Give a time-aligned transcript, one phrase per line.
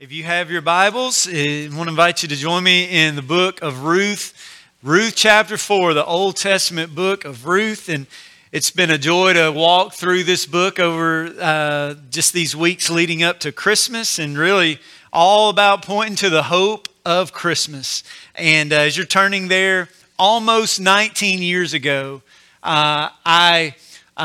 [0.00, 3.22] If you have your Bibles, I want to invite you to join me in the
[3.22, 4.34] book of Ruth,
[4.82, 7.88] Ruth chapter 4, the Old Testament book of Ruth.
[7.88, 8.08] And
[8.50, 13.22] it's been a joy to walk through this book over uh, just these weeks leading
[13.22, 14.80] up to Christmas and really
[15.12, 18.02] all about pointing to the hope of Christmas.
[18.34, 19.88] And uh, as you're turning there,
[20.18, 22.22] almost 19 years ago,
[22.64, 23.76] uh, I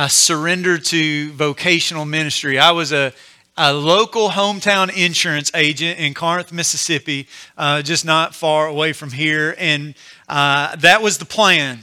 [0.08, 2.58] surrendered to vocational ministry.
[2.58, 3.14] I was a
[3.58, 9.56] a local hometown insurance agent in Corinth, Mississippi, uh, just not far away from here.
[9.58, 9.96] And
[10.30, 11.80] uh, that was the plan.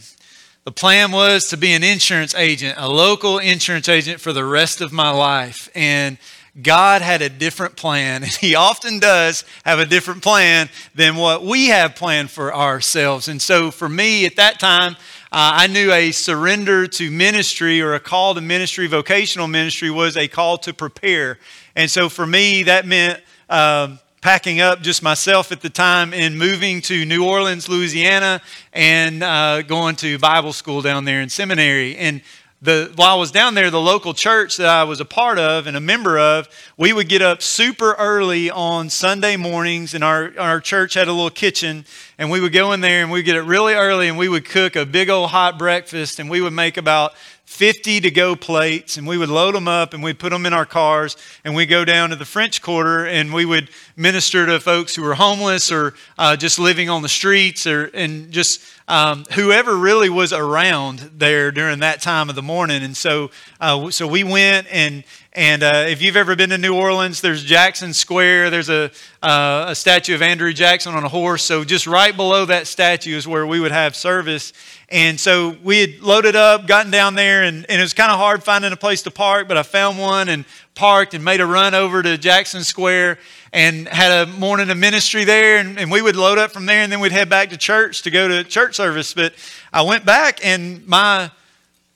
[0.64, 4.80] The plan was to be an insurance agent, a local insurance agent for the rest
[4.80, 5.68] of my life.
[5.74, 6.16] And
[6.62, 8.22] God had a different plan.
[8.22, 13.28] And He often does have a different plan than what we have planned for ourselves.
[13.28, 14.94] And so for me at that time,
[15.32, 20.16] uh, I knew a surrender to ministry or a call to ministry, vocational ministry, was
[20.16, 21.38] a call to prepare.
[21.76, 26.38] And so for me, that meant um, packing up just myself at the time and
[26.38, 28.40] moving to New Orleans, Louisiana,
[28.72, 31.96] and uh, going to Bible school down there in seminary.
[31.96, 32.22] And
[32.62, 35.66] the, while I was down there, the local church that I was a part of
[35.66, 40.32] and a member of, we would get up super early on Sunday mornings, and our,
[40.38, 41.84] our church had a little kitchen,
[42.16, 44.46] and we would go in there and we'd get up really early and we would
[44.46, 47.12] cook a big old hot breakfast, and we would make about
[47.44, 50.52] 50 to go plates and we would load them up and we'd put them in
[50.52, 54.58] our cars and we'd go down to the French Quarter and we would minister to
[54.58, 59.24] folks who were homeless or uh, just living on the streets or and just um,
[59.34, 62.82] whoever really was around there during that time of the morning.
[62.82, 65.04] And so, uh, so we went and
[65.36, 68.50] and uh, if you've ever been to New Orleans, there's Jackson Square.
[68.50, 71.42] There's a, uh, a statue of Andrew Jackson on a horse.
[71.42, 74.52] So just right below that statue is where we would have service.
[74.94, 78.16] And so we had loaded up, gotten down there, and, and it was kind of
[78.16, 80.44] hard finding a place to park, but I found one and
[80.76, 83.18] parked and made a run over to Jackson Square
[83.52, 85.58] and had a morning of ministry there.
[85.58, 88.02] And, and we would load up from there, and then we'd head back to church
[88.02, 89.12] to go to church service.
[89.14, 89.34] But
[89.72, 91.32] I went back, and my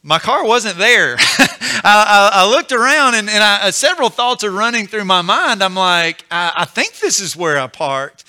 [0.03, 1.15] my car wasn't there.
[1.21, 5.23] I, I, I, looked around and, and I, uh, several thoughts are running through my
[5.23, 5.63] mind.
[5.63, 8.25] I'm like, I, I, think this is where I parked,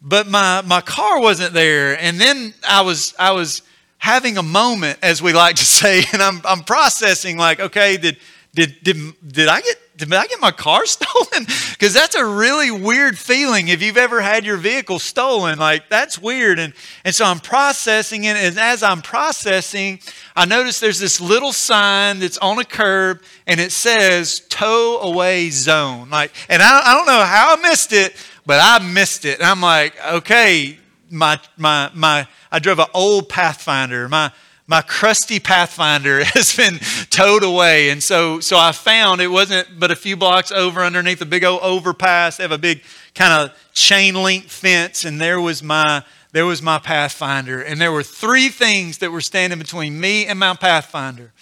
[0.00, 1.98] but my, my car wasn't there.
[1.98, 3.62] And then I was, I was
[4.00, 8.18] having a moment, as we like to say, and I'm, I'm processing like, okay, did,
[8.52, 8.96] did, did,
[9.26, 11.44] did I get did I get my car stolen?
[11.72, 15.58] Because that's a really weird feeling if you've ever had your vehicle stolen.
[15.58, 16.58] Like, that's weird.
[16.58, 16.72] And,
[17.04, 18.36] and so I'm processing it.
[18.36, 20.00] And as I'm processing,
[20.34, 25.50] I notice there's this little sign that's on a curb and it says tow away
[25.50, 26.08] zone.
[26.08, 28.16] Like, and I, I don't know how I missed it,
[28.46, 29.38] but I missed it.
[29.38, 30.79] And I'm like, okay,
[31.10, 34.08] my, my, my, I drove an old Pathfinder.
[34.08, 34.32] My,
[34.66, 36.78] my crusty Pathfinder has been
[37.10, 37.90] towed away.
[37.90, 41.44] And so, so I found it wasn't but a few blocks over underneath a big
[41.44, 42.36] old overpass.
[42.36, 42.82] They have a big
[43.14, 47.60] kind of chain link fence, and there was my there was my Pathfinder.
[47.60, 51.32] And there were three things that were standing between me and my Pathfinder.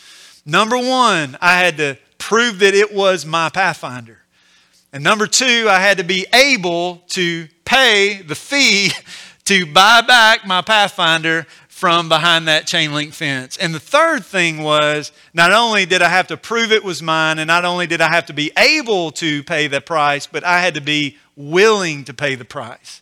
[0.47, 4.19] Number one, I had to prove that it was my Pathfinder.
[4.93, 8.93] And number two, I had to be able to pay the fee
[9.49, 13.57] to buy back my Pathfinder from behind that chain link fence.
[13.57, 17.39] And the third thing was not only did I have to prove it was mine,
[17.39, 20.61] and not only did I have to be able to pay the price, but I
[20.61, 23.01] had to be willing to pay the price.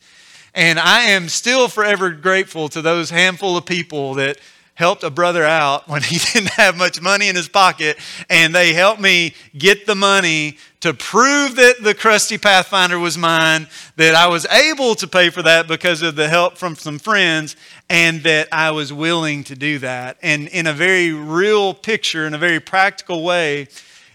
[0.54, 4.38] And I am still forever grateful to those handful of people that
[4.76, 7.98] helped a brother out when he didn't have much money in his pocket,
[8.30, 13.66] and they helped me get the money to prove that the crusty Pathfinder was mine,
[13.96, 17.56] that I was able to pay for that because of the help from some friends,
[17.88, 20.18] and that I was willing to do that.
[20.22, 23.62] And in a very real picture, in a very practical way,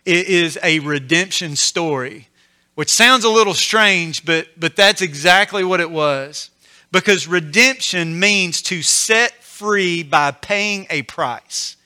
[0.06, 2.28] it is a redemption story,
[2.76, 6.52] which sounds a little strange, but, but that's exactly what it was.
[6.92, 11.78] Because redemption means to set free by paying a price.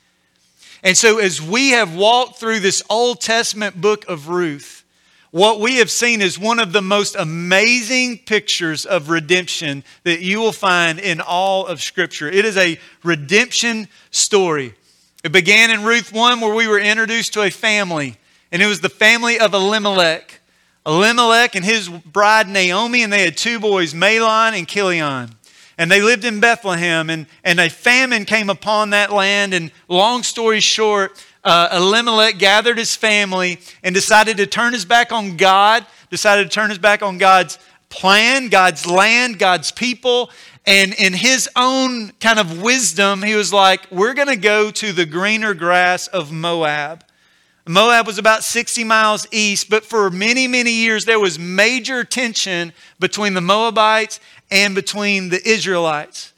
[0.81, 4.85] And so, as we have walked through this Old Testament book of Ruth,
[5.31, 10.39] what we have seen is one of the most amazing pictures of redemption that you
[10.39, 12.29] will find in all of Scripture.
[12.29, 14.73] It is a redemption story.
[15.25, 18.15] It began in Ruth 1, where we were introduced to a family,
[18.53, 20.39] and it was the family of Elimelech.
[20.85, 25.35] Elimelech and his bride Naomi, and they had two boys, Mahlon and Chilion.
[25.77, 29.53] And they lived in Bethlehem, and, and a famine came upon that land.
[29.53, 35.11] And long story short, uh, Elimelech gathered his family and decided to turn his back
[35.11, 40.31] on God, decided to turn his back on God's plan, God's land, God's people.
[40.65, 44.91] And in his own kind of wisdom, he was like, We're going to go to
[44.91, 47.04] the greener grass of Moab.
[47.67, 52.73] Moab was about 60 miles east, but for many, many years there was major tension
[52.99, 54.19] between the Moabites
[54.51, 56.31] and between the Israelites.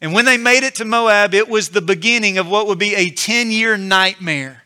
[0.00, 2.94] And when they made it to Moab, it was the beginning of what would be
[2.94, 4.62] a 10 year nightmare.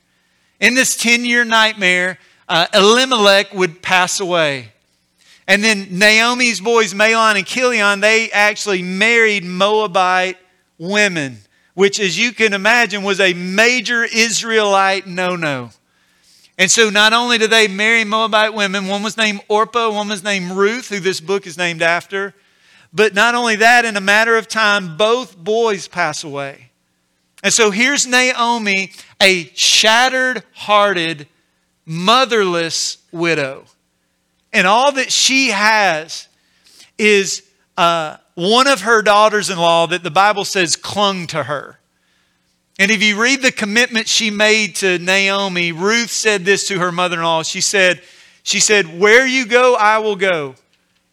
[0.60, 4.72] In this 10 year nightmare, uh, Elimelech would pass away.
[5.48, 10.36] And then Naomi's boys, Mahlon and Chilion, they actually married Moabite
[10.78, 11.38] women,
[11.74, 15.70] which, as you can imagine, was a major Israelite no no.
[16.58, 20.22] And so not only did they marry Moabite women, one was named Orpah, one was
[20.22, 22.34] named Ruth, who this book is named after.
[22.92, 26.70] But not only that, in a matter of time, both boys pass away.
[27.42, 31.26] And so here's Naomi, a shattered hearted,
[31.86, 33.64] motherless widow.
[34.52, 36.28] And all that she has
[36.98, 37.42] is
[37.76, 41.78] uh, one of her daughters in law that the Bible says clung to her.
[42.82, 46.90] And if you read the commitment she made to Naomi, Ruth said this to her
[46.90, 47.44] mother-in-law.
[47.44, 48.02] She said,
[48.42, 50.56] she said, "Where you go, I will go,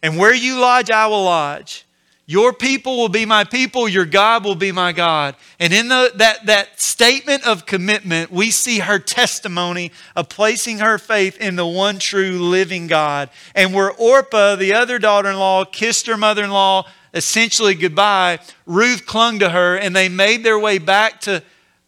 [0.02, 1.86] and where you lodge, I will lodge.
[2.26, 6.10] Your people will be my people, your God will be my God." And in the,
[6.16, 11.68] that, that statement of commitment, we see her testimony of placing her faith in the
[11.68, 13.30] one true living God.
[13.54, 19.76] And where Orpah, the other daughter-in-law, kissed her mother-in-law essentially goodbye, Ruth clung to her
[19.76, 21.42] and they made their way back to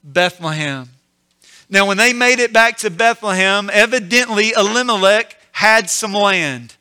[0.04, 0.88] Bethlehem.
[1.68, 6.76] Now, when they made it back to Bethlehem, evidently Elimelech had some land.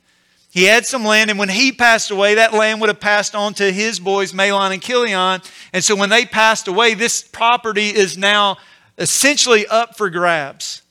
[0.50, 3.54] He had some land, and when he passed away, that land would have passed on
[3.54, 5.40] to his boys, Mahlon and Chilion.
[5.72, 8.58] And so when they passed away, this property is now
[8.98, 10.82] essentially up for grabs.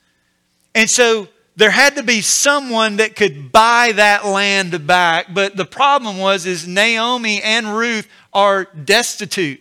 [0.74, 5.28] And so there had to be someone that could buy that land back.
[5.32, 9.61] But the problem was is Naomi and Ruth are destitute.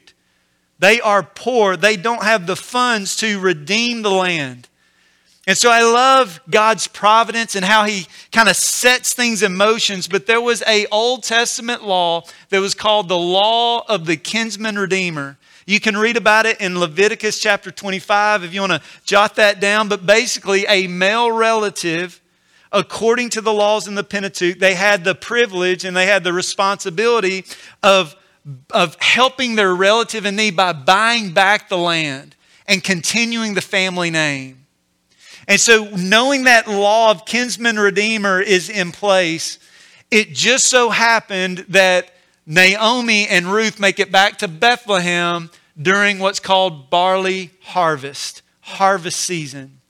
[0.80, 1.76] They are poor.
[1.76, 4.66] They don't have the funds to redeem the land.
[5.46, 10.08] And so I love God's providence and how he kind of sets things in motions.
[10.08, 14.78] But there was a Old Testament law that was called the law of the kinsman
[14.78, 15.38] redeemer.
[15.66, 19.60] You can read about it in Leviticus chapter 25 if you want to jot that
[19.60, 19.88] down.
[19.88, 22.20] But basically, a male relative,
[22.72, 26.32] according to the laws in the Pentateuch, they had the privilege and they had the
[26.32, 27.44] responsibility
[27.82, 28.16] of,
[28.70, 34.10] of helping their relative in need by buying back the land and continuing the family
[34.10, 34.66] name.
[35.48, 39.58] And so, knowing that law of kinsman redeemer is in place,
[40.10, 42.12] it just so happened that
[42.46, 45.50] Naomi and Ruth make it back to Bethlehem
[45.80, 49.80] during what's called barley harvest, harvest season.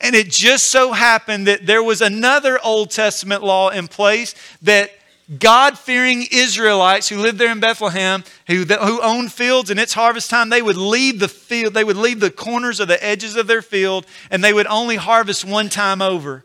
[0.00, 4.90] And it just so happened that there was another Old Testament law in place that
[5.38, 10.30] God fearing Israelites who lived there in Bethlehem, who, who owned fields, and it's harvest
[10.30, 13.48] time, they would leave the field, they would leave the corners or the edges of
[13.48, 16.44] their field, and they would only harvest one time over.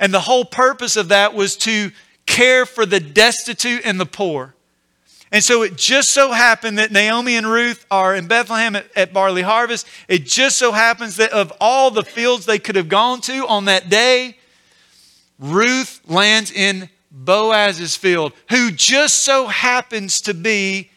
[0.00, 1.90] And the whole purpose of that was to
[2.24, 4.54] care for the destitute and the poor.
[5.30, 9.12] And so it just so happened that Naomi and Ruth are in Bethlehem at, at,
[9.12, 9.86] barley harvest.
[10.08, 13.66] It just so happens that of all the fields they could have gone to on
[13.66, 14.38] that day,
[15.38, 20.90] Ruth lands in Boaz's field, who just so happens to be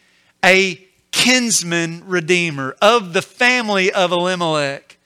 [0.44, 4.98] a kinsman redeemer of the family of Elimelech.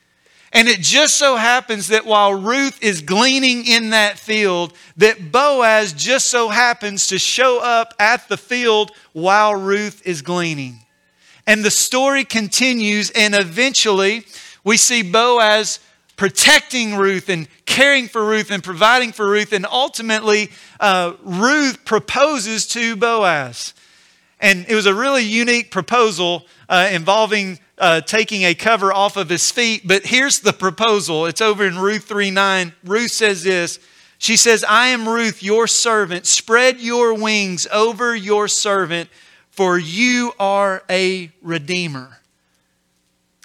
[0.54, 5.94] And it just so happens that while Ruth is gleaning in that field, that Boaz
[5.94, 10.80] just so happens to show up at the field while Ruth is gleaning.
[11.48, 14.26] And the story continues, and eventually
[14.64, 15.80] we see Boaz
[16.22, 22.68] protecting Ruth and caring for Ruth and providing for Ruth, and ultimately uh, Ruth proposes
[22.68, 23.74] to Boaz.
[24.40, 29.30] And it was a really unique proposal uh, involving uh, taking a cover off of
[29.30, 29.88] his feet.
[29.88, 32.72] But here's the proposal it's over in Ruth 3 9.
[32.84, 33.80] Ruth says this.
[34.20, 36.28] She says, I am Ruth, your servant.
[36.28, 39.10] Spread your wings over your servant,
[39.50, 42.21] for you are a redeemer.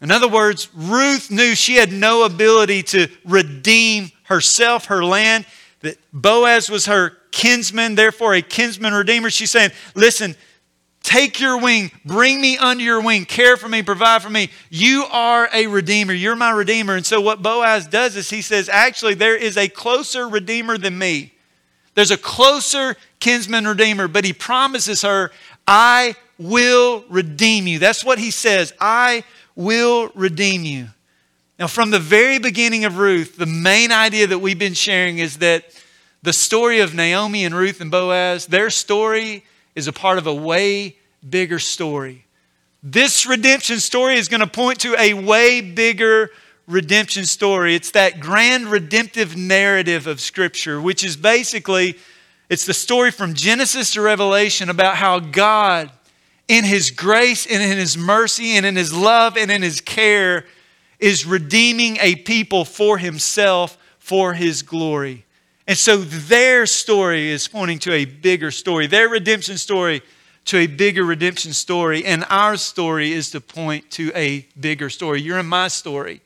[0.07, 5.47] In other words, Ruth knew she had no ability to redeem herself, her land,
[5.81, 9.31] that Boaz was her kinsman, therefore a kinsman redeemer.
[9.31, 10.37] She's saying, Listen,
[11.03, 14.51] Take your wing, bring me under your wing, care for me, provide for me.
[14.71, 16.13] You are a redeemer.
[16.13, 16.97] You're my redeemer.
[16.97, 20.99] And so, what Boaz does is he says, Actually, there is a closer redeemer than
[20.99, 21.33] me.
[21.95, 25.33] There's a closer kinsman redeemer, but he promises her,
[25.67, 27.79] I will redeem you.
[27.79, 28.73] That's what he says.
[28.81, 29.25] I
[29.57, 30.89] will redeem you.
[31.59, 35.39] Now, from the very beginning of Ruth, the main idea that we've been sharing is
[35.39, 35.65] that
[36.23, 39.45] the story of Naomi and Ruth and Boaz, their story
[39.75, 40.97] is a part of a way
[41.29, 42.27] bigger story.
[42.83, 46.31] This redemption story is going to point to a way bigger
[46.69, 47.75] redemption story.
[47.75, 51.97] It's that grand redemptive narrative of Scripture, which is basically
[52.49, 55.91] it's the story from Genesis to Revelation about how God,
[56.49, 60.45] in His grace and in His mercy and in His love and in His care,
[60.99, 65.25] is redeeming a people for Himself for His glory.
[65.67, 70.03] And so their story is pointing to a bigger story, their redemption story
[70.47, 72.05] to a bigger redemption story.
[72.05, 75.21] And our story is to point to a bigger story.
[75.21, 76.23] You're in my story.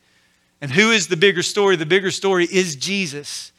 [0.61, 1.77] And who is the bigger story?
[1.77, 3.51] The bigger story is Jesus.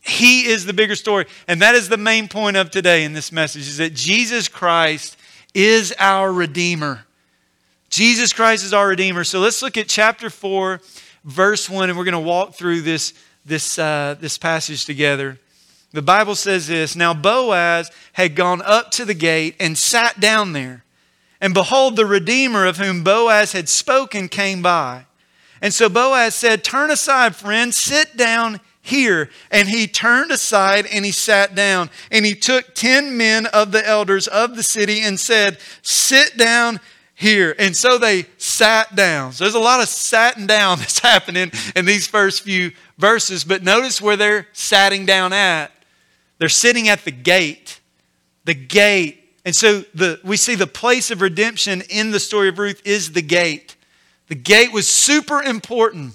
[0.00, 1.26] He is the bigger story.
[1.48, 5.16] And that is the main point of today in this message is that Jesus Christ
[5.56, 7.06] is our Redeemer.
[7.88, 9.24] Jesus Christ is our Redeemer.
[9.24, 10.82] So let's look at chapter 4,
[11.24, 13.14] verse 1, and we're going to walk through this,
[13.46, 15.38] this, uh, this passage together.
[15.92, 20.52] The Bible says this Now Boaz had gone up to the gate and sat down
[20.52, 20.84] there.
[21.40, 25.06] And behold, the Redeemer of whom Boaz had spoken came by.
[25.62, 29.30] And so Boaz said, Turn aside, friend, sit down here.
[29.50, 31.90] And he turned aside and he sat down.
[32.10, 36.80] And he took ten men of the elders of the city and said, Sit down
[37.14, 37.54] here.
[37.58, 39.32] And so they sat down.
[39.32, 43.44] So there's a lot of satting down that's happening in these first few verses.
[43.44, 45.72] But notice where they're satting down at.
[46.38, 47.80] They're sitting at the gate.
[48.44, 49.22] The gate.
[49.44, 53.12] And so the, we see the place of redemption in the story of Ruth is
[53.12, 53.76] the gate.
[54.28, 56.14] The gate was super important.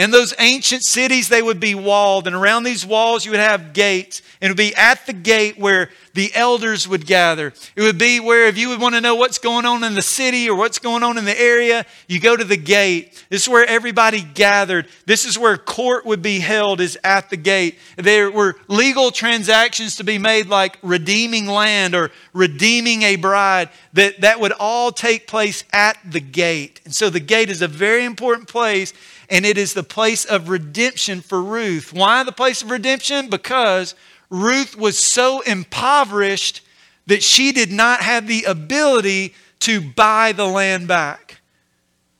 [0.00, 3.74] In those ancient cities, they would be walled, and around these walls, you would have
[3.74, 4.22] gates.
[4.40, 7.52] And it would be at the gate where the elders would gather.
[7.76, 10.00] It would be where, if you would want to know what's going on in the
[10.00, 13.22] city or what's going on in the area, you go to the gate.
[13.28, 14.88] This is where everybody gathered.
[15.04, 17.78] This is where court would be held, is at the gate.
[17.96, 24.22] There were legal transactions to be made, like redeeming land or redeeming a bride, that,
[24.22, 26.80] that would all take place at the gate.
[26.86, 28.94] And so the gate is a very important place
[29.30, 31.92] and it is the place of redemption for Ruth.
[31.92, 33.30] Why the place of redemption?
[33.30, 33.94] Because
[34.28, 36.62] Ruth was so impoverished
[37.06, 41.40] that she did not have the ability to buy the land back.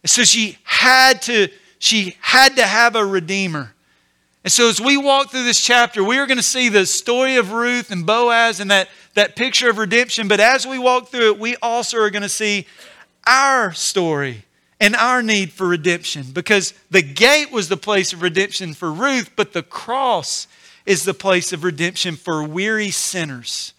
[0.04, 1.48] So she had to
[1.78, 3.74] she had to have a redeemer.
[4.44, 7.36] And so as we walk through this chapter, we are going to see the story
[7.36, 10.28] of Ruth and Boaz and that, that picture of redemption.
[10.28, 12.66] But as we walk through it, we also are going to see
[13.26, 14.44] our story
[14.80, 19.30] and our need for redemption because the gate was the place of redemption for Ruth,
[19.36, 20.48] but the cross
[20.86, 23.74] is the place of redemption for weary sinners.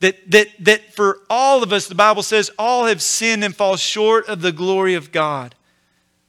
[0.00, 3.76] That, that, that for all of us, the Bible says, all have sinned and fall
[3.76, 5.54] short of the glory of God.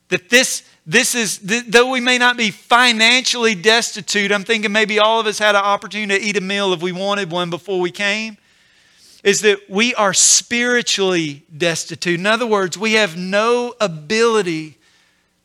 [0.09, 5.19] That this, this is, though we may not be financially destitute, I'm thinking maybe all
[5.19, 7.91] of us had an opportunity to eat a meal if we wanted one before we
[7.91, 8.37] came
[9.25, 12.19] is that we are spiritually destitute.
[12.19, 14.77] In other words, we have no ability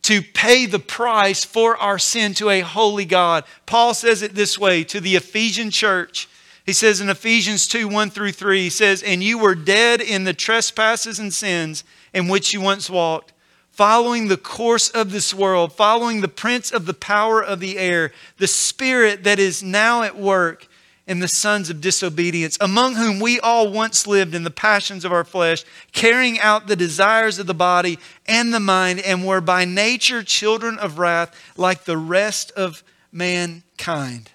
[0.03, 3.45] to pay the price for our sin to a holy God.
[3.65, 6.29] Paul says it this way to the Ephesian church.
[6.67, 10.25] He says in Ephesians 2 1 through 3, he says, And you were dead in
[10.25, 11.83] the trespasses and sins
[12.13, 13.33] in which you once walked,
[13.71, 18.13] following the course of this world, following the prince of the power of the air,
[18.37, 20.69] the spirit that is now at work
[21.11, 25.11] and the sons of disobedience, among whom we all once lived in the passions of
[25.11, 29.65] our flesh, carrying out the desires of the body and the mind, and were by
[29.65, 34.31] nature children of wrath like the rest of mankind.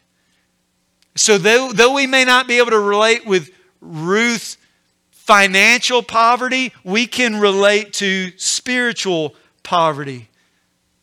[1.16, 4.58] So, though, though we may not be able to relate with Ruth's
[5.12, 10.28] financial poverty, we can relate to spiritual poverty.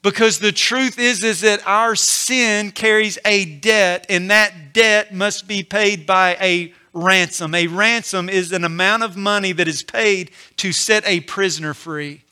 [0.03, 5.47] Because the truth is, is that our sin carries a debt, and that debt must
[5.47, 7.55] be paid by a ransom.
[7.55, 12.23] A ransom is an amount of money that is paid to set a prisoner free.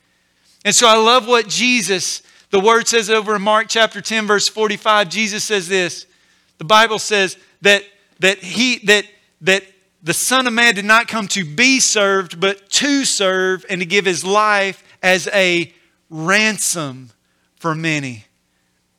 [0.64, 4.48] And so I love what Jesus, the word says over in Mark chapter 10, verse
[4.48, 6.06] 45, Jesus says this.
[6.58, 7.84] The Bible says that
[8.18, 9.06] that he that
[9.40, 9.64] that
[10.02, 13.86] the Son of Man did not come to be served, but to serve and to
[13.86, 15.72] give his life as a
[16.10, 17.10] ransom
[17.60, 18.24] for many.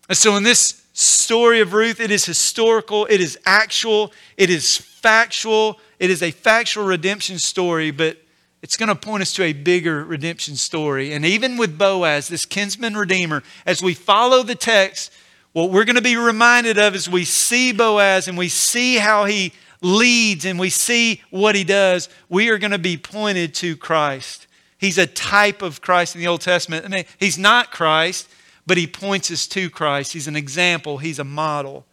[0.08, 4.78] And so, in this story of Ruth, it is historical, it is actual, it is
[4.78, 8.18] factual, it is a factual redemption story, but
[8.62, 11.12] it's going to point us to a bigger redemption story.
[11.12, 15.12] And even with Boaz, this kinsman redeemer, as we follow the text,
[15.54, 19.26] what we're going to be reminded of is we see Boaz and we see how
[19.26, 23.76] he leads and we see what he does, we are going to be pointed to
[23.76, 24.46] Christ.
[24.78, 26.86] He's a type of Christ in the Old Testament.
[26.86, 28.30] I mean, he's not Christ,
[28.72, 30.14] but he points us to Christ.
[30.14, 31.86] He's an example, he's a model.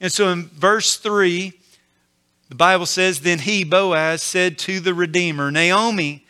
[0.00, 1.52] And so in verse 3,
[2.48, 6.24] the Bible says, Then he, Boaz, said to the Redeemer, Naomi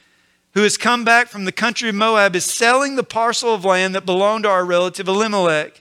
[0.54, 3.94] who has come back from the country of Moab, is selling the parcel of land
[3.94, 5.80] that belonged to our relative Elimelech.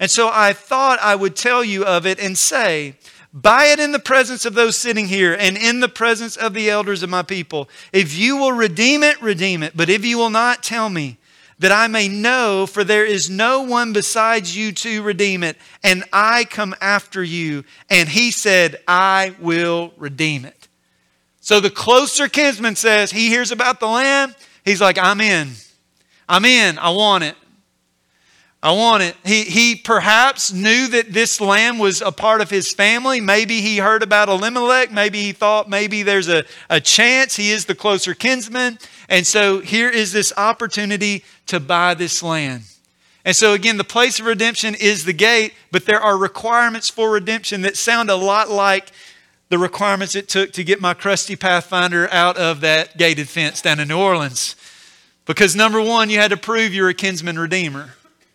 [0.00, 2.96] And so I thought I would tell you of it and say,
[3.32, 6.68] Buy it in the presence of those sitting here and in the presence of the
[6.68, 7.68] elders of my people.
[7.92, 9.76] If you will redeem it, redeem it.
[9.76, 11.18] But if you will not, tell me,
[11.62, 16.02] that I may know, for there is no one besides you to redeem it, and
[16.12, 17.62] I come after you.
[17.88, 20.66] And he said, I will redeem it.
[21.40, 25.52] So the closer kinsman says, he hears about the land, he's like, I'm in.
[26.28, 26.78] I'm in.
[26.78, 27.36] I want it.
[28.64, 29.16] I want it.
[29.24, 33.20] He, he perhaps knew that this land was a part of his family.
[33.20, 34.92] Maybe he heard about Elimelech.
[34.92, 38.78] Maybe he thought maybe there's a, a chance he is the closer kinsman.
[39.08, 42.62] And so here is this opportunity to buy this land.
[43.24, 47.10] And so, again, the place of redemption is the gate, but there are requirements for
[47.10, 48.92] redemption that sound a lot like
[49.48, 53.80] the requirements it took to get my crusty Pathfinder out of that gated fence down
[53.80, 54.56] in New Orleans.
[55.24, 57.90] Because number one, you had to prove you're a kinsman redeemer.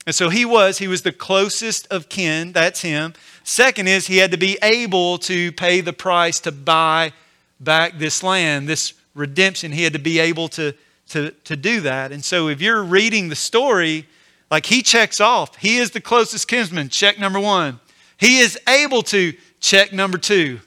[0.08, 3.14] And so he was, he was the closest of kin, that's him.
[3.44, 7.12] Second is he had to be able to pay the price to buy
[7.60, 9.74] back this land, this redemption.
[9.74, 10.74] He had to be able to,
[11.10, 12.14] to, to do that.
[12.14, 14.08] And so if you're reading the story,
[14.50, 17.82] like he checks off, he is the closest kinsman, check number one.
[18.18, 20.62] He is able to, check number two.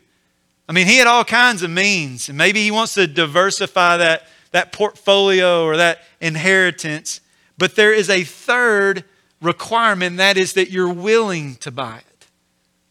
[0.68, 4.28] I mean, he had all kinds of means, and maybe he wants to diversify that,
[4.52, 7.20] that portfolio or that inheritance.
[7.56, 9.04] But there is a third
[9.40, 12.26] requirement, that is that you're willing to buy it.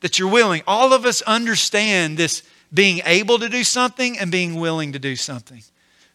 [0.01, 0.63] That you're willing.
[0.65, 5.15] All of us understand this being able to do something and being willing to do
[5.15, 5.63] something.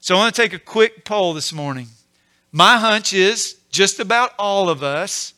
[0.00, 1.88] So I want to take a quick poll this morning.
[2.52, 5.34] My hunch is just about all of us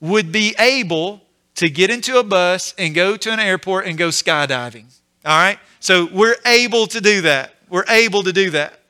[0.00, 1.22] would be able
[1.56, 4.84] to get into a bus and go to an airport and go skydiving.
[5.24, 5.58] All right?
[5.80, 7.54] So we're able to do that.
[7.68, 8.80] We're able to do that.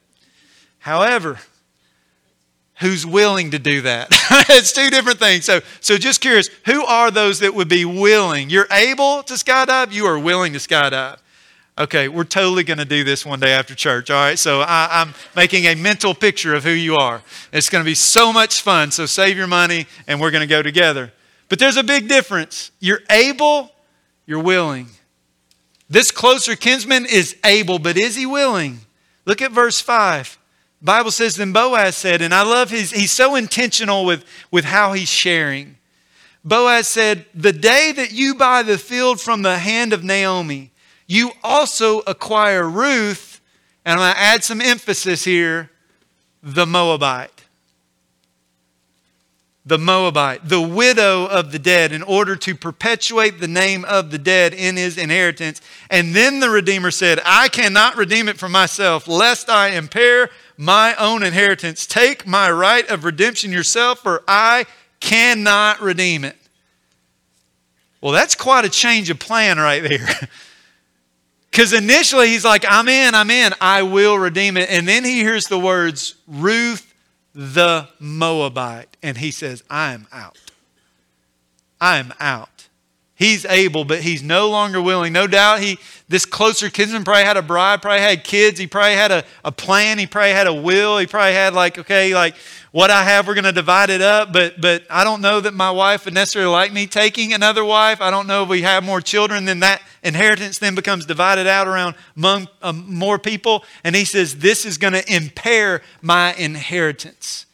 [0.78, 1.38] However,
[2.80, 4.08] who's willing to do that?
[4.48, 5.44] it's two different things.
[5.44, 8.50] So, so just curious, who are those that would be willing?
[8.50, 11.18] You're able to skydive, you are willing to skydive.
[11.78, 14.10] Okay, we're totally going to do this one day after church.
[14.10, 17.22] All right, so I, am making a mental picture of who you are.
[17.52, 18.90] It's going to be so much fun.
[18.90, 21.12] So save your money and we're going to go together.
[21.50, 22.70] But there's a big difference.
[22.80, 23.72] You're able,
[24.24, 24.88] you're willing.
[25.88, 28.80] This closer kinsman is able, but is he willing?
[29.26, 30.38] Look at verse 5.
[30.82, 34.92] Bible says, then Boaz said, and I love his, he's so intentional with, with how
[34.92, 35.76] he's sharing.
[36.44, 40.70] Boaz said, The day that you buy the field from the hand of Naomi,
[41.06, 43.40] you also acquire Ruth,
[43.84, 45.70] and I'm going to add some emphasis here,
[46.42, 47.36] the Moabite
[49.66, 54.18] the Moabite, the widow of the dead, in order to perpetuate the name of the
[54.18, 55.60] dead in his inheritance.
[55.90, 60.94] And then the Redeemer said, I cannot redeem it for myself, lest I impair my
[60.96, 61.86] own inheritance.
[61.86, 64.66] Take my right of redemption yourself, for I
[65.00, 66.36] cannot redeem it.
[68.00, 70.28] Well, that's quite a change of plan right there.
[71.56, 74.68] Because initially he's like, I'm in, I'm in, I will redeem it.
[74.68, 76.92] And then he hears the words, Ruth
[77.34, 78.94] the Moabite.
[79.02, 80.36] And he says, I'm out.
[81.80, 82.55] I'm out.
[83.16, 85.12] He's able, but he's no longer willing.
[85.14, 88.94] No doubt he this closer kinsman probably had a bride, probably had kids, he probably
[88.94, 92.36] had a, a plan, he probably had a will, he probably had like, okay, like
[92.70, 94.32] what I have, we're going to divide it up.
[94.32, 98.02] But, but I don't know that my wife would necessarily like me taking another wife.
[98.02, 101.66] I don't know if we have more children, then that inheritance then becomes divided out
[101.66, 103.64] around among um, more people.
[103.82, 107.46] And he says, This is going to impair my inheritance.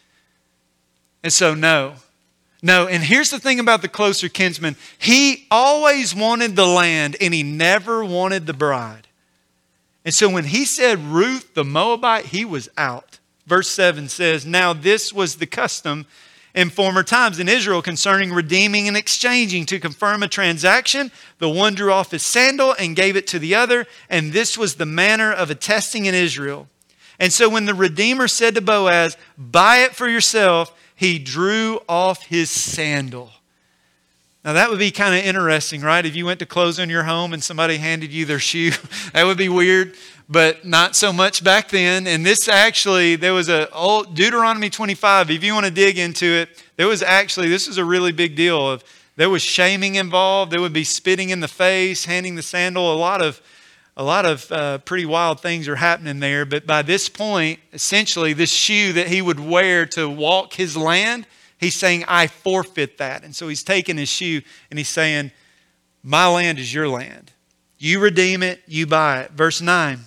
[1.23, 1.95] And so, no.
[2.63, 7.35] No, and here's the thing about the closer kinsman he always wanted the land and
[7.35, 9.09] he never wanted the bride.
[10.05, 13.19] And so when he said Ruth the Moabite, he was out.
[13.47, 16.07] Verse 7 says, Now this was the custom
[16.55, 19.67] in former times in Israel concerning redeeming and exchanging.
[19.67, 23.55] To confirm a transaction, the one drew off his sandal and gave it to the
[23.55, 26.69] other, and this was the manner of attesting in Israel.
[27.19, 30.73] And so when the Redeemer said to Boaz, Buy it for yourself,
[31.03, 33.33] he drew off his sandal.
[34.45, 36.07] Now, that would be kind of interesting, right?
[36.07, 38.71] If you went to close on your home and somebody handed you their shoe,
[39.13, 39.95] that would be weird
[40.29, 42.07] but not so much back then.
[42.07, 45.31] And this actually, there was a old Deuteronomy 25.
[45.31, 48.37] If you want to dig into it, there was actually this is a really big
[48.37, 48.71] deal.
[48.71, 48.85] Of
[49.17, 50.53] there was shaming involved.
[50.53, 52.95] There would be spitting in the face, handing the sandal.
[52.95, 53.43] A lot of
[53.97, 56.45] a lot of uh, pretty wild things are happening there.
[56.45, 61.27] But by this point, essentially, this shoe that he would wear to walk his land,
[61.59, 63.23] he's saying, I forfeit that.
[63.23, 65.31] And so he's taking his shoe and he's saying,
[66.03, 67.33] My land is your land.
[67.79, 69.33] You redeem it, you buy it.
[69.33, 70.01] Verse 9.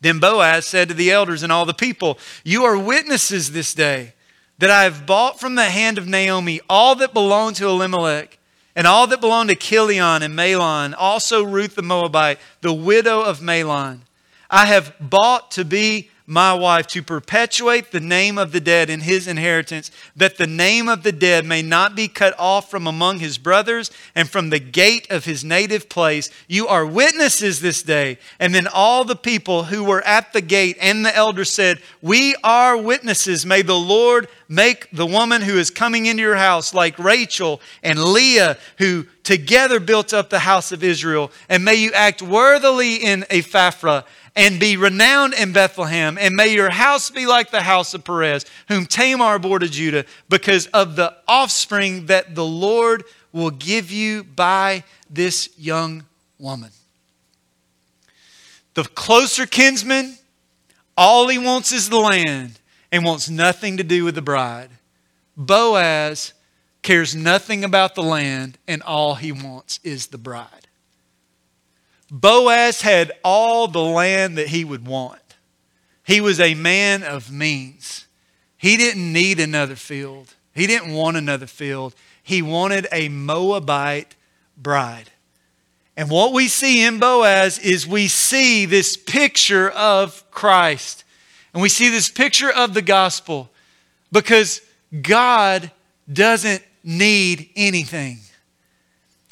[0.00, 4.14] Then Boaz said to the elders and all the people, You are witnesses this day
[4.58, 8.38] that I have bought from the hand of Naomi all that belonged to Elimelech
[8.80, 13.40] and all that belonged to Chilion and Mahlon, also Ruth the Moabite, the widow of
[13.40, 13.98] Mahlon.
[14.48, 19.00] I have bought to be my wife to perpetuate the name of the dead in
[19.00, 23.18] his inheritance, that the name of the dead may not be cut off from among
[23.18, 26.30] his brothers and from the gate of his native place.
[26.46, 28.16] You are witnesses this day.
[28.38, 32.36] And then all the people who were at the gate and the elders said, We
[32.44, 33.44] are witnesses.
[33.44, 37.98] May the Lord make the woman who is coming into your house like Rachel and
[38.00, 41.32] Leah, who together built up the house of Israel.
[41.48, 44.04] And may you act worthily in Ephrathah
[44.36, 48.44] and be renowned in Bethlehem, and may your house be like the house of Perez,
[48.68, 54.24] whom Tamar bore to Judah, because of the offspring that the Lord will give you
[54.24, 56.04] by this young
[56.38, 56.70] woman.
[58.74, 60.16] The closer kinsman,
[60.96, 62.58] all he wants is the land
[62.92, 64.70] and wants nothing to do with the bride.
[65.36, 66.32] Boaz
[66.82, 70.68] cares nothing about the land, and all he wants is the bride.
[72.10, 75.20] Boaz had all the land that he would want.
[76.04, 78.06] He was a man of means.
[78.56, 80.34] He didn't need another field.
[80.54, 81.94] He didn't want another field.
[82.22, 84.16] He wanted a Moabite
[84.56, 85.10] bride.
[85.96, 91.04] And what we see in Boaz is we see this picture of Christ.
[91.52, 93.50] And we see this picture of the gospel
[94.12, 94.60] because
[95.02, 95.70] God
[96.12, 98.18] doesn't need anything.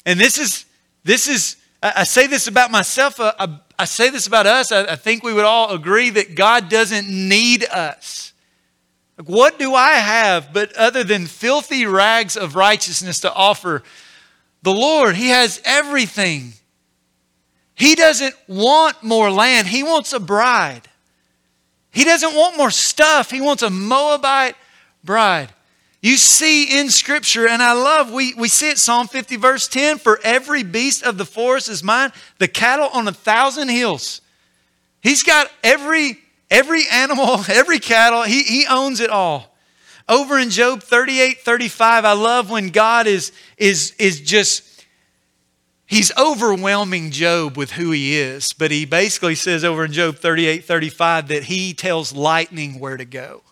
[0.05, 0.65] And this is
[1.03, 3.19] this is I, say this about myself.
[3.19, 4.71] Uh, I, I, say this about us.
[4.71, 8.33] I, I think we would all agree that God doesn't need us.
[9.17, 13.83] Like, what do I have but other than filthy rags of righteousness to offer
[14.61, 15.15] the Lord?
[15.15, 16.53] He has everything.
[17.75, 20.87] He doesn't want more land, He wants a bride.
[21.91, 24.55] He doesn't want more stuff, He wants a Moabite
[25.03, 25.53] bride.
[26.01, 29.97] You see in Scripture, and I love, we, we see it, Psalm 50, verse 10
[29.97, 34.21] For every beast of the forest is mine, the cattle on a thousand hills.
[35.01, 39.55] He's got every, every animal, every cattle, he, he owns it all.
[40.07, 44.85] Over in Job 38, 35, I love when God is, is, is just,
[45.85, 48.53] he's overwhelming Job with who he is.
[48.53, 53.05] But he basically says over in Job 38, 35 that he tells lightning where to
[53.05, 53.43] go.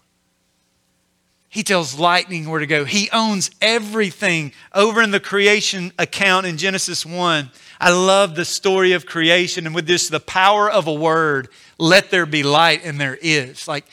[1.58, 2.86] He tells lightning where to go.
[2.86, 4.52] He owns everything.
[4.76, 7.50] Over in the creation account in Genesis 1,
[7.82, 11.48] I love the story of creation and with this, the power of a word,
[11.80, 13.68] let there be light, and there is.
[13.68, 13.86] Like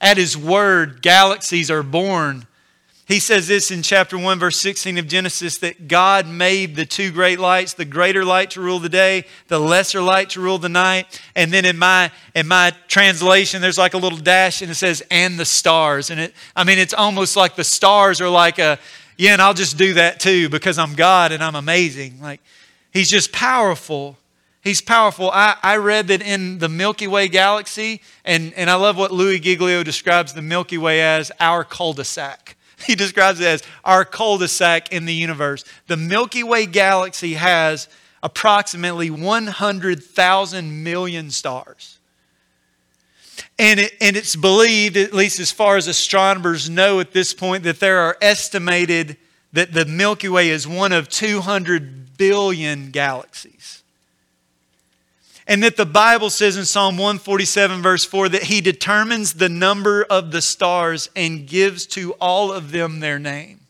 [0.00, 2.48] at his word, galaxies are born
[3.12, 7.12] he says this in chapter 1, verse 16 of Genesis that God made the two
[7.12, 10.70] great lights, the greater light to rule the day, the lesser light to rule the
[10.70, 11.20] night.
[11.36, 15.02] And then in my, in my translation, there's like a little dash and it says,
[15.10, 16.08] and the stars.
[16.08, 18.78] And it, I mean, it's almost like the stars are like a,
[19.18, 22.18] yeah, and I'll just do that too because I'm God and I'm amazing.
[22.22, 22.40] Like,
[22.92, 24.16] he's just powerful.
[24.62, 25.30] He's powerful.
[25.30, 29.38] I, I read that in the Milky Way galaxy, and, and I love what Louie
[29.38, 32.56] Giglio describes the Milky Way as our cul de sac.
[32.86, 35.64] He describes it as our cul de sac in the universe.
[35.86, 37.88] The Milky Way galaxy has
[38.22, 41.98] approximately 100,000 million stars.
[43.58, 47.64] And, it, and it's believed, at least as far as astronomers know at this point,
[47.64, 49.16] that there are estimated
[49.52, 53.81] that the Milky Way is one of 200 billion galaxies.
[55.46, 60.04] And that the Bible says in Psalm 147, verse 4, that He determines the number
[60.04, 63.60] of the stars and gives to all of them their name.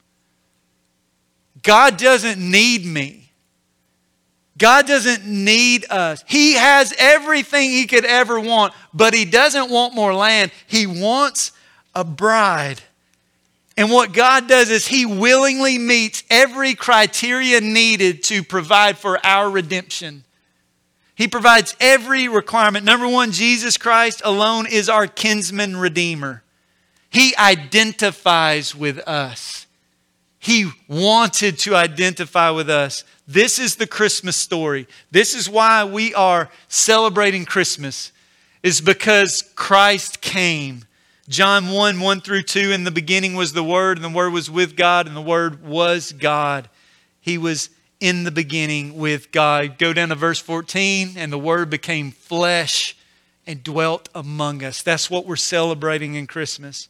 [1.62, 3.30] God doesn't need me.
[4.58, 6.22] God doesn't need us.
[6.28, 10.52] He has everything He could ever want, but He doesn't want more land.
[10.66, 11.52] He wants
[11.94, 12.82] a bride.
[13.76, 19.50] And what God does is He willingly meets every criteria needed to provide for our
[19.50, 20.24] redemption.
[21.22, 22.84] He provides every requirement.
[22.84, 26.42] Number one, Jesus Christ alone is our kinsman redeemer.
[27.10, 29.68] He identifies with us.
[30.40, 33.04] He wanted to identify with us.
[33.28, 34.88] This is the Christmas story.
[35.12, 38.10] This is why we are celebrating Christmas,
[38.64, 40.86] is because Christ came.
[41.28, 44.50] John 1 1 through 2 In the beginning was the Word, and the Word was
[44.50, 46.68] with God, and the Word was God.
[47.20, 47.70] He was
[48.02, 49.78] in the beginning with God.
[49.78, 52.96] Go down to verse 14, and the Word became flesh
[53.46, 54.82] and dwelt among us.
[54.82, 56.88] That's what we're celebrating in Christmas.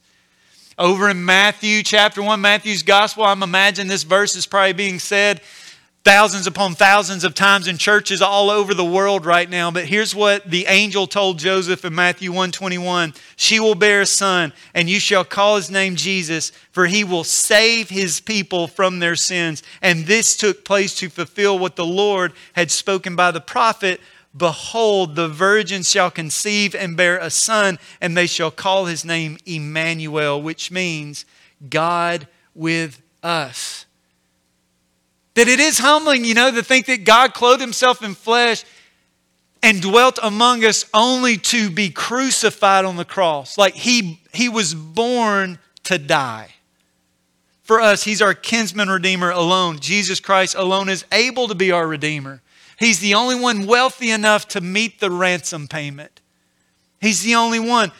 [0.79, 5.43] Over in Matthew chapter 1, Matthew's gospel, I'm imagining this verse is probably being said
[6.05, 9.71] thousands upon thousands of times in churches all over the world right now.
[9.71, 14.53] But here's what the angel told joseph in matthew 121 she will bear a son
[14.75, 19.17] and you shall call his name jesus for he will save his people from their
[19.17, 19.63] sins.
[19.81, 24.01] And this took place to fulfill what the lord had spoken by the prophet.
[24.37, 29.39] Behold the virgin shall conceive and bear a son and they shall call his name
[29.47, 31.27] emmanuel which means
[31.69, 33.82] god with us
[35.35, 38.65] that it is humbling, you know, to think that God clothed himself in flesh
[39.63, 43.57] and dwelt among us only to be crucified on the cross.
[43.57, 46.51] Like he, he was born to die.
[47.63, 49.79] For us, he's our kinsman redeemer alone.
[49.79, 52.43] Jesus Christ alone is able to be our redeemer.
[52.79, 56.21] He's the only one wealthy enough to meet the ransom payment.
[57.01, 57.93] He's the only one.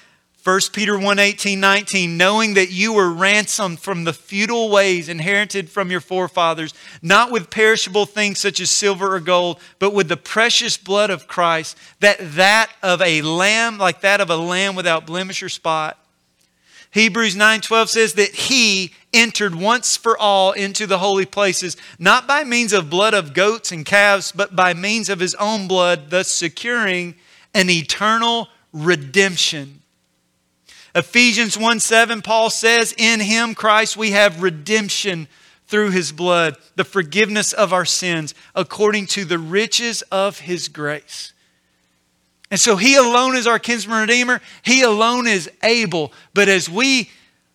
[0.45, 5.71] 1 Peter 1 18, 19, knowing that you were ransomed from the futile ways inherited
[5.71, 10.17] from your forefathers, not with perishable things such as silver or gold, but with the
[10.17, 15.07] precious blood of Christ, that that of a lamb, like that of a lamb without
[15.07, 15.97] blemish or spot.
[16.91, 22.43] Hebrews 9:12 says that he entered once for all into the holy places, not by
[22.43, 26.29] means of blood of goats and calves, but by means of his own blood, thus
[26.29, 27.15] securing
[27.55, 29.82] an eternal redemption
[30.95, 35.29] Ephesians 1 7, Paul says, In him, Christ, we have redemption
[35.67, 41.33] through his blood, the forgiveness of our sins, according to the riches of his grace.
[42.51, 44.43] And so he alone is our kinsman redeemer.
[44.63, 46.13] He alone is able.
[46.35, 47.11] But as we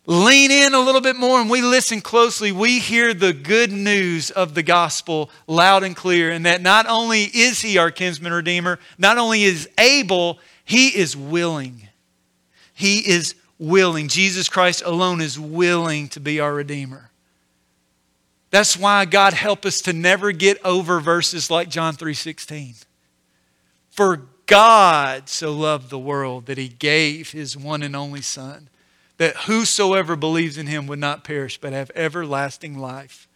[0.07, 4.31] lean in a little bit more and we listen closely, we hear the good news
[4.31, 6.31] of the gospel loud and clear.
[6.31, 11.15] And that not only is he our kinsman redeemer, not only is able, he is
[11.15, 11.86] willing.
[12.77, 14.07] He is willing.
[14.07, 17.09] Jesus Christ alone is willing to be our Redeemer.
[18.51, 22.75] That's why God help us to never get over verses like John 3:16.
[23.89, 28.69] For God so loved the world that he gave his one and only son
[29.17, 33.27] that whosoever believes in him would not perish but have everlasting life.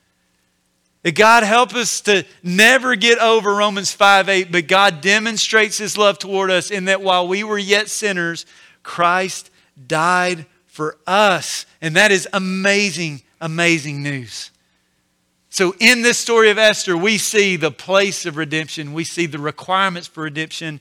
[1.02, 5.98] That God help us to never get over Romans 5 8, but God demonstrates his
[5.98, 8.46] love toward us in that while we were yet sinners,
[8.84, 9.50] Christ
[9.88, 11.66] died for us.
[11.82, 14.52] And that is amazing, amazing news.
[15.50, 19.38] So, in this story of Esther, we see the place of redemption, we see the
[19.38, 20.80] requirements for redemption,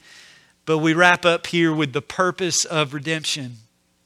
[0.64, 3.56] but we wrap up here with the purpose of redemption.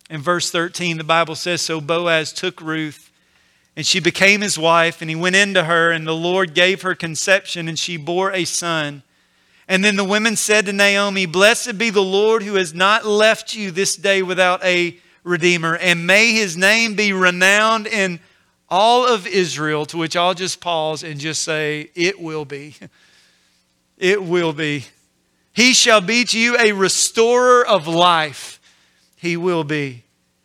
[0.08, 3.10] In verse 13, the Bible says So Boaz took Ruth,
[3.76, 6.94] and she became his wife, and he went into her, and the Lord gave her
[6.94, 9.02] conception, and she bore a son.
[9.66, 13.54] And then the women said to Naomi, Blessed be the Lord who has not left
[13.54, 18.20] you this day without a redeemer, and may his name be renowned in
[18.68, 19.86] all of Israel.
[19.86, 22.76] To which I'll just pause and just say, It will be.
[23.96, 24.86] It will be.
[25.52, 28.60] He shall be to you a restorer of life.
[29.16, 30.03] He will be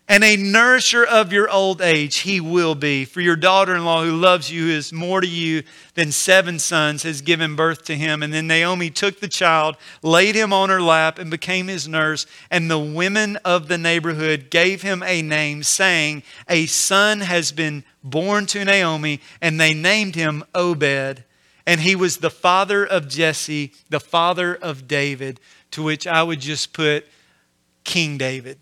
[0.09, 3.05] and a nourisher of your old age he will be.
[3.05, 5.61] For your daughter in law, who loves you, is more to you
[5.93, 8.23] than seven sons, has given birth to him.
[8.23, 12.25] And then Naomi took the child, laid him on her lap, and became his nurse.
[12.49, 17.83] And the women of the neighborhood gave him a name, saying, A son has been
[18.03, 19.21] born to Naomi.
[19.43, 21.23] And they named him Obed.
[21.67, 26.39] And he was the father of Jesse, the father of David, to which I would
[26.39, 27.05] just put
[27.83, 28.57] King David.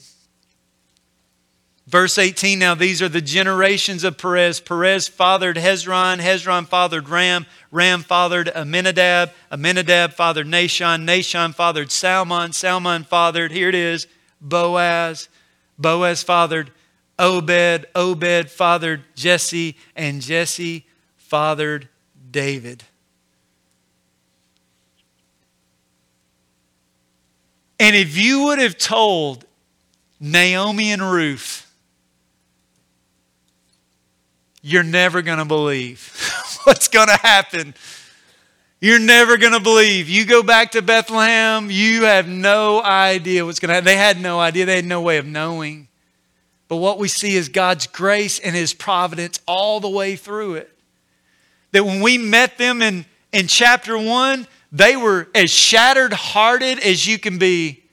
[1.88, 4.60] Verse 18 Now these are the generations of Perez.
[4.60, 6.20] Perez fathered Hezron.
[6.20, 7.46] Hezron fathered Ram.
[7.72, 9.32] Ram fathered Amminadab.
[9.52, 11.06] Amminadab fathered Nahshon.
[11.06, 12.52] Nahshon fathered Salmon.
[12.52, 14.06] Salmon fathered, here it is,
[14.42, 15.30] Boaz.
[15.80, 16.72] Boaz fathered
[17.18, 17.88] Obed.
[17.96, 19.78] Obed fathered Jesse.
[19.96, 21.88] And Jesse fathered
[22.30, 22.84] David.
[27.80, 29.46] And if you would have told
[30.20, 31.67] Naomi and Ruth,
[34.68, 36.12] you're never going to believe
[36.66, 37.74] what's going to happen.
[38.82, 40.10] You're never going to believe.
[40.10, 43.86] You go back to Bethlehem, you have no idea what's going to happen.
[43.86, 45.88] They had no idea, they had no way of knowing.
[46.68, 50.78] But what we see is God's grace and His providence all the way through it.
[51.72, 57.08] That when we met them in, in chapter one, they were as shattered hearted as
[57.08, 57.84] you can be.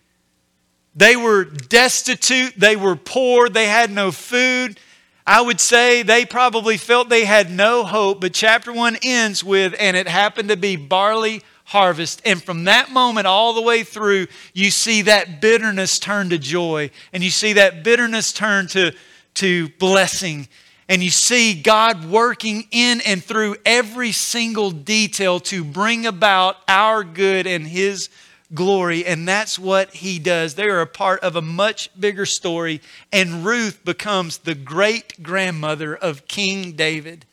[0.96, 4.80] They were destitute, they were poor, they had no food.
[5.26, 9.74] I would say they probably felt they had no hope, but chapter 1 ends with,
[9.78, 12.20] and it happened to be barley harvest.
[12.26, 16.90] And from that moment all the way through, you see that bitterness turn to joy,
[17.12, 18.92] and you see that bitterness turn to,
[19.34, 20.46] to blessing.
[20.90, 27.02] And you see God working in and through every single detail to bring about our
[27.02, 28.10] good and His
[28.52, 29.04] glory.
[29.06, 30.54] And that's what He does.
[30.54, 32.80] They are a part of a much bigger story.
[33.12, 37.24] And Ruth becomes the great grandmother of King David.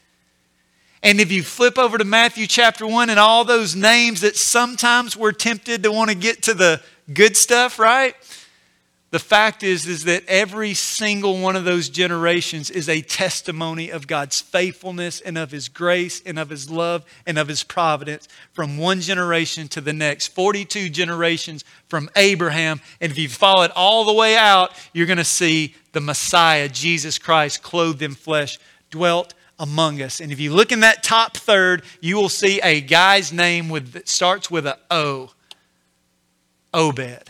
[1.03, 5.17] And if you flip over to Matthew chapter 1 and all those names that sometimes
[5.17, 8.15] we're tempted to want to get to the good stuff, right?
[9.11, 14.07] The fact is, is that every single one of those generations is a testimony of
[14.07, 18.77] God's faithfulness and of His grace and of His love and of His providence from
[18.77, 20.29] one generation to the next.
[20.29, 22.79] 42 generations from Abraham.
[23.01, 26.69] And if you follow it all the way out, you're going to see the Messiah,
[26.69, 28.59] Jesus Christ, clothed in flesh,
[28.91, 30.21] dwelt among us.
[30.21, 33.91] And if you look in that top third, you will see a guy's name with,
[33.91, 35.31] that starts with a O
[36.73, 37.29] Obed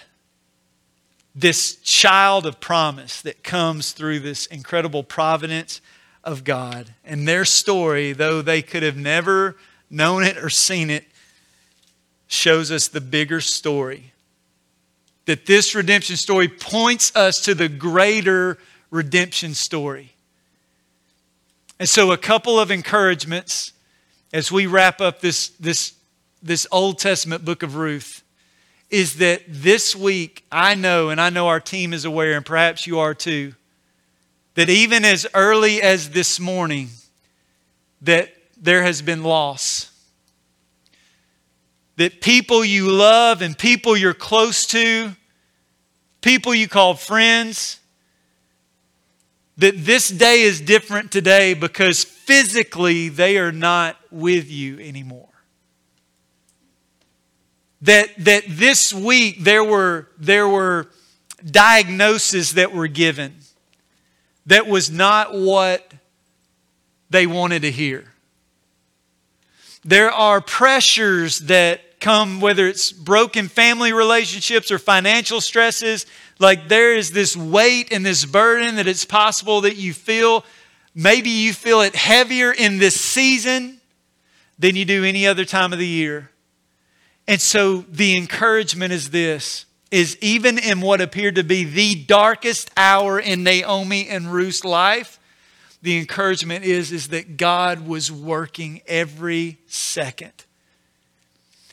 [1.33, 5.81] this child of promise that comes through this incredible providence
[6.23, 6.93] of God.
[7.05, 9.55] And their story, though they could have never
[9.89, 11.05] known it or seen it,
[12.27, 14.13] shows us the bigger story.
[15.25, 18.57] That this redemption story points us to the greater
[18.89, 20.13] redemption story.
[21.79, 23.73] And so, a couple of encouragements
[24.33, 25.93] as we wrap up this, this,
[26.41, 28.20] this Old Testament book of Ruth
[28.91, 32.85] is that this week, I know, and I know our team is aware, and perhaps
[32.85, 33.55] you are too,
[34.55, 36.89] that even as early as this morning,
[38.01, 39.87] that there has been loss.
[41.95, 45.15] That people you love and people you're close to,
[46.21, 47.79] people you call friends,
[49.57, 55.30] that this day is different today because physically they are not with you anymore
[57.81, 60.87] that, that this week there were, there were
[61.43, 63.35] diagnoses that were given
[64.45, 65.93] that was not what
[67.09, 68.11] they wanted to hear.
[69.83, 76.05] There are pressures that come, whether it's broken family relationships or financial stresses,
[76.39, 80.43] like there is this weight and this burden that it's possible that you feel.
[80.95, 83.79] Maybe you feel it heavier in this season
[84.57, 86.31] than you do any other time of the year.
[87.31, 92.69] And so the encouragement is this is even in what appeared to be the darkest
[92.75, 95.17] hour in Naomi and Ruth's life,
[95.81, 100.33] the encouragement is, is that God was working every second.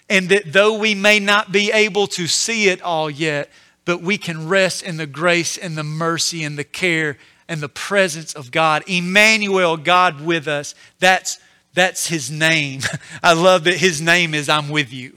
[0.09, 3.51] And that though we may not be able to see it all yet,
[3.85, 7.18] but we can rest in the grace and the mercy and the care
[7.49, 8.85] and the presence of God.
[8.87, 10.77] Emmanuel, God with us.
[11.01, 11.40] That's,
[11.75, 12.83] that's his name.
[13.25, 15.14] I love that his name is I'm with you.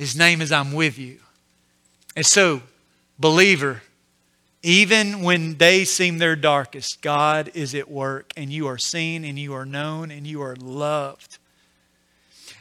[0.00, 1.18] His name is I'm with you.
[2.16, 2.62] And so,
[3.18, 3.82] believer,
[4.62, 9.38] even when days seem their darkest, God is at work and you are seen and
[9.38, 11.36] you are known and you are loved.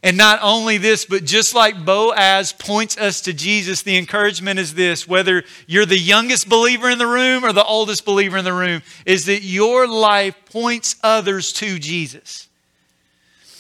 [0.04, 4.74] And not only this, but just like Boaz points us to Jesus, the encouragement is
[4.74, 8.52] this whether you're the youngest believer in the room or the oldest believer in the
[8.52, 12.49] room, is that your life points others to Jesus.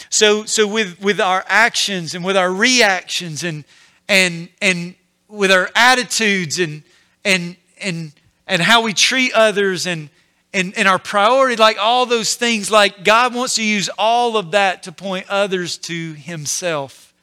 [0.09, 3.63] So, so with, with our actions and with our reactions and,
[4.07, 4.95] and, and
[5.27, 6.81] with our attitudes and,
[7.23, 8.11] and, and,
[8.47, 10.09] and how we treat others and,
[10.51, 14.51] and, and our priority, like all those things, like God wants to use all of
[14.51, 17.13] that to point others to Himself,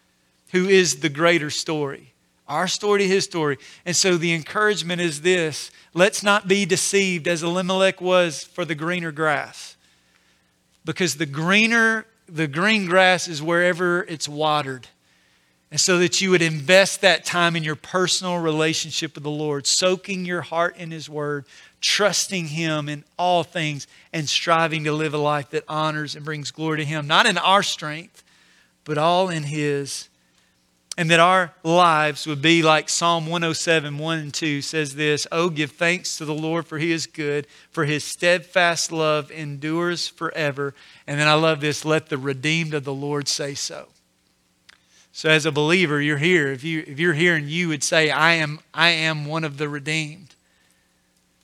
[0.53, 2.13] who is the greater story.
[2.47, 3.59] Our story to His story.
[3.85, 8.77] And so the encouragement is this let's not be deceived as Elimelech was for the
[8.77, 9.77] greener grass.
[10.85, 14.89] Because the greener the green grass is wherever it's watered.
[15.71, 19.67] And so that you would invest that time in your personal relationship with the Lord,
[19.67, 21.45] soaking your heart in His Word,
[21.81, 26.53] trusting Him in all things, and striving to live a life that honors and brings
[26.53, 28.23] glory to Him, not in our strength,
[28.85, 30.09] but all in His.
[30.99, 35.51] And that our lives would be like Psalm 107, 1 and 2 says this Oh,
[35.51, 40.75] give thanks to the Lord, for He is good, for His steadfast love endures forever.
[41.07, 43.89] And then I love this let the redeemed of the Lord say so.
[45.17, 46.53] So as a believer, you're here.
[46.53, 49.57] If, you, if you're here and you would say, I am, I am one of
[49.57, 50.35] the redeemed,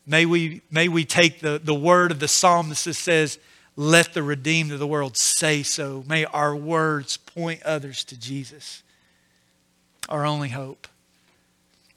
[0.07, 3.39] may we, may we take the, the word of the psalmist that says,
[3.75, 6.05] let the redeemed of the world say so.
[6.07, 8.83] May our words point others to Jesus,
[10.09, 10.89] our only hope.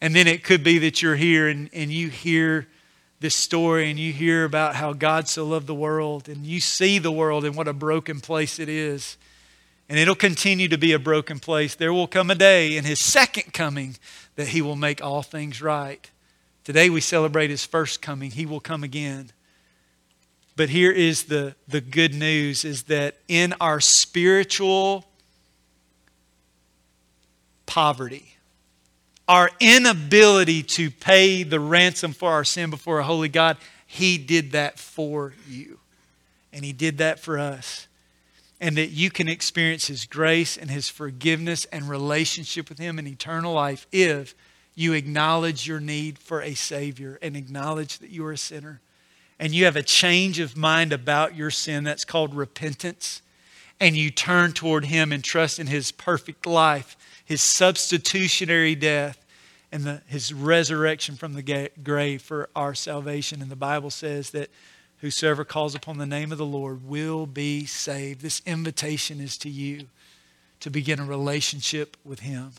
[0.01, 2.67] And then it could be that you're here and, and you hear
[3.19, 6.99] this story and you hear about how God so loved the world and you see
[6.99, 9.17] the world and what a broken place it is.
[9.87, 11.75] And it'll continue to be a broken place.
[11.75, 13.97] There will come a day in his second coming
[14.35, 16.09] that he will make all things right.
[16.63, 18.31] Today we celebrate his first coming.
[18.31, 19.31] He will come again.
[20.55, 25.05] But here is the, the good news is that in our spiritual
[27.65, 28.35] poverty,
[29.27, 34.51] our inability to pay the ransom for our sin before a holy God, He did
[34.51, 35.79] that for you.
[36.53, 37.87] And He did that for us.
[38.61, 43.07] And that you can experience His grace and His forgiveness and relationship with Him in
[43.07, 44.35] eternal life if
[44.75, 48.81] you acknowledge your need for a Savior and acknowledge that you are a sinner
[49.39, 53.21] and you have a change of mind about your sin, that's called repentance,
[53.79, 56.95] and you turn toward Him and trust in His perfect life,
[57.25, 59.25] His substitutionary death,
[59.71, 63.41] and the, His resurrection from the grave for our salvation.
[63.41, 64.49] And the Bible says that
[64.99, 68.21] whosoever calls upon the name of the Lord will be saved.
[68.21, 69.87] This invitation is to you
[70.59, 72.51] to begin a relationship with Him.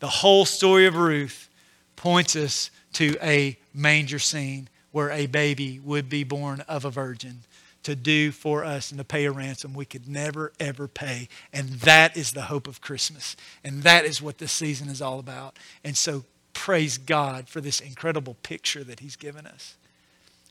[0.00, 1.48] The whole story of Ruth
[1.96, 7.40] points us to a manger scene where a baby would be born of a virgin
[7.82, 11.28] to do for us and to pay a ransom we could never, ever pay.
[11.52, 13.36] And that is the hope of Christmas.
[13.64, 15.58] And that is what this season is all about.
[15.84, 19.76] And so praise God for this incredible picture that He's given us.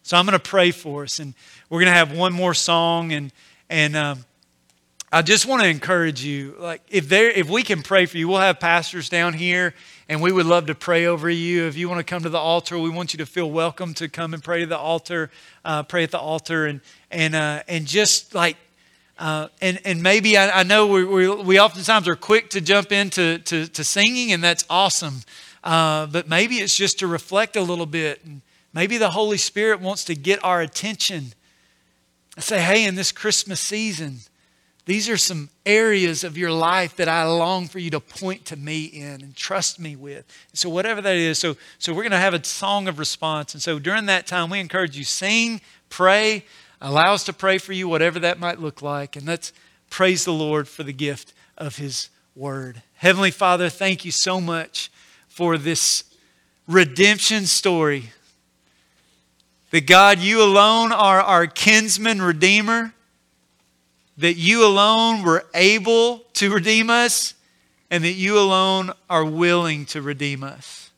[0.04, 1.34] So I'm going to pray for us, and
[1.70, 3.12] we're going to have one more song.
[3.12, 3.34] And,
[3.70, 4.26] and um,
[5.12, 8.30] I just want to encourage you like, if, there, if we can pray for you,
[8.30, 9.74] we'll have pastors down here
[10.10, 11.66] and we would love to pray over you.
[11.66, 14.08] If you want to come to the altar, we want you to feel welcome to
[14.08, 15.30] come and pray to the altar,
[15.66, 16.82] uh, pray at the altar, and
[17.12, 18.58] and uh, and just like.
[19.20, 22.92] Uh, and and maybe I, I know we, we, we oftentimes are quick to jump
[22.92, 25.22] into to, to singing, and that's awesome.
[25.64, 28.42] Uh, but maybe it's just to reflect a little bit, and
[28.74, 31.34] maybe the Holy Spirit wants to get our attention.
[32.38, 34.20] I say, hey, in this Christmas season,
[34.88, 38.56] these are some areas of your life that I long for you to point to
[38.56, 40.26] me in and trust me with.
[40.54, 43.54] So whatever that is, so so we're going to have a song of response.
[43.54, 45.60] And so during that time, we encourage you sing,
[45.90, 46.46] pray,
[46.80, 49.52] allow us to pray for you, whatever that might look like, and let's
[49.90, 52.82] praise the Lord for the gift of His Word.
[52.96, 54.90] Heavenly Father, thank you so much
[55.28, 56.06] for this
[56.66, 58.12] redemption story.
[59.72, 62.94] That God, you alone are our kinsman redeemer
[64.18, 67.34] that you alone were able to redeem us
[67.90, 70.90] and that you alone are willing to redeem us.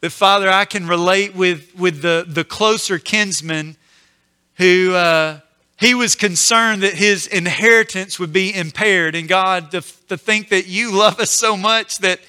[0.00, 3.76] That, Father, I can relate with, with the, the closer kinsman
[4.54, 5.40] who uh,
[5.78, 9.14] he was concerned that his inheritance would be impaired.
[9.14, 12.20] And God, to, to think that you love us so much that,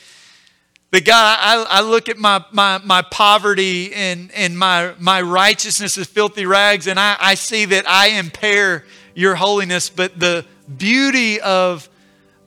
[0.92, 5.98] that God, I, I look at my, my, my poverty and, and my, my righteousness
[5.98, 8.86] as filthy rags, and I, I see that I impair
[9.20, 10.46] your holiness, but the
[10.78, 11.90] beauty of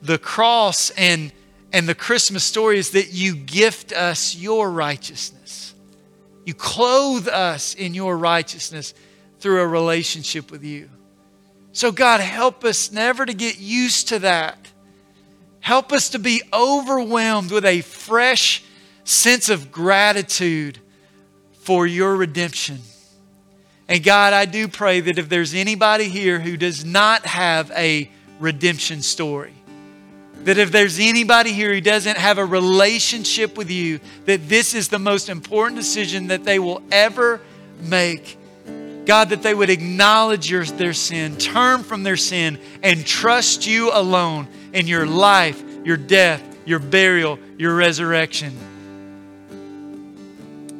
[0.01, 1.31] the cross and,
[1.71, 5.75] and the Christmas story is that you gift us your righteousness.
[6.45, 8.95] You clothe us in your righteousness
[9.39, 10.89] through a relationship with you.
[11.73, 14.57] So, God, help us never to get used to that.
[15.59, 18.63] Help us to be overwhelmed with a fresh
[19.03, 20.79] sense of gratitude
[21.53, 22.79] for your redemption.
[23.87, 28.09] And God, I do pray that if there's anybody here who does not have a
[28.39, 29.53] redemption story,
[30.45, 34.89] that if there's anybody here who doesn't have a relationship with you, that this is
[34.89, 37.39] the most important decision that they will ever
[37.81, 38.37] make.
[39.05, 43.91] God, that they would acknowledge your, their sin, turn from their sin, and trust you
[43.91, 48.57] alone in your life, your death, your burial, your resurrection.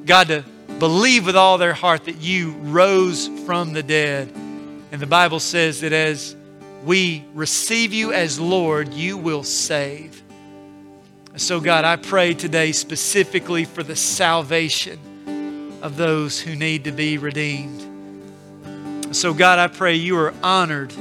[0.06, 0.46] God, to
[0.80, 4.30] believe with all their heart that you rose from the dead.
[4.92, 6.36] And the Bible says that as
[6.84, 10.22] we receive you as Lord, you will save.
[11.36, 15.00] So, God, I pray today specifically for the salvation
[15.82, 17.82] of those who need to be redeemed.
[19.16, 20.94] So, God, I pray you are honored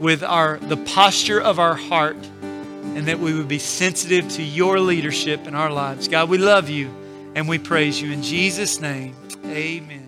[0.00, 4.78] with our, the posture of our heart and that we would be sensitive to your
[4.78, 6.08] leadership in our lives.
[6.08, 6.94] God, we love you
[7.34, 8.12] and we praise you.
[8.12, 9.14] In Jesus' name,
[9.44, 10.03] amen.